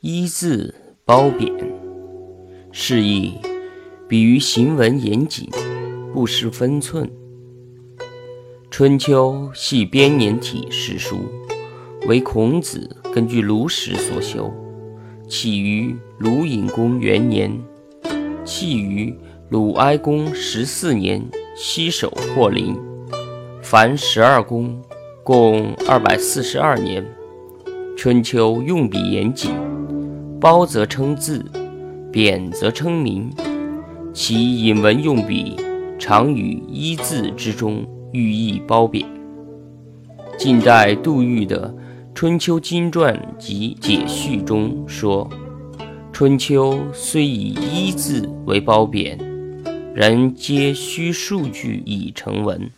[0.00, 0.72] 一字
[1.04, 1.52] 褒贬，
[2.70, 3.32] 示意
[4.06, 5.50] 比喻行文严谨，
[6.14, 7.04] 不失分寸。
[8.70, 11.22] 《春秋》系编年体史书，
[12.06, 14.54] 为孔子根据卢史所修，
[15.28, 17.52] 起于鲁隐公元年，
[18.44, 19.12] 弃于
[19.48, 21.20] 鲁哀公十四年
[21.56, 22.80] 西首获陵，
[23.60, 24.80] 凡十二宫，
[25.24, 27.04] 共二百四十二年。
[27.96, 29.50] 春秋用笔严谨，
[30.40, 31.44] 褒则称字，
[32.12, 33.28] 贬则称名。
[34.12, 35.56] 其引文用笔
[35.98, 39.04] 常于一字之中，寓意褒贬。
[40.38, 41.68] 近代杜预的
[42.14, 45.28] 《春秋经传及解序》中说
[46.12, 49.18] ：“春秋虽以一字为褒贬，
[49.92, 52.70] 然皆虚数据以成文。”